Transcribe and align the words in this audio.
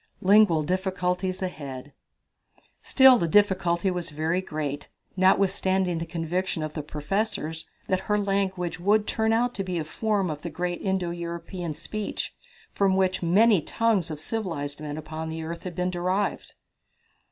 Lingual 0.19 0.63
Difficulties 0.63 1.43
Ahead. 1.43 1.93
Still 2.81 3.19
the 3.19 3.27
difficulty 3.27 3.91
was 3.91 4.09
very 4.09 4.41
great, 4.41 4.89
notwithstanding 5.15 5.99
the 5.99 6.07
conviction 6.07 6.63
of 6.63 6.73
the 6.73 6.81
professors 6.81 7.69
that 7.87 7.99
her 8.09 8.17
language 8.17 8.79
would 8.79 9.05
turn 9.05 9.31
out 9.31 9.53
to 9.53 9.63
be 9.63 9.77
a 9.77 9.83
form 9.83 10.31
of 10.31 10.41
the 10.41 10.49
great 10.49 10.81
Indo 10.81 11.11
European 11.11 11.75
speech 11.75 12.33
from 12.71 12.95
which 12.95 13.19
the 13.19 13.27
many 13.27 13.61
tongues 13.61 14.09
of 14.09 14.19
civilized 14.19 14.81
men 14.81 14.97
upon 14.97 15.29
the 15.29 15.43
earth 15.43 15.65
had 15.65 15.75
been 15.75 15.91
derived. 15.91 16.55